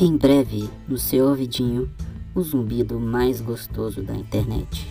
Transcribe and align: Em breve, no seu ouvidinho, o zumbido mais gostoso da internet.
Em 0.00 0.16
breve, 0.16 0.70
no 0.86 0.96
seu 0.96 1.26
ouvidinho, 1.26 1.90
o 2.32 2.40
zumbido 2.40 3.00
mais 3.00 3.40
gostoso 3.40 4.00
da 4.00 4.14
internet. 4.14 4.86